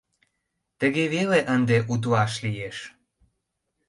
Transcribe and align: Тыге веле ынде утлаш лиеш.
Тыге 0.79 1.03
веле 1.13 1.39
ынде 1.53 1.77
утлаш 1.93 2.33
лиеш. 2.43 2.77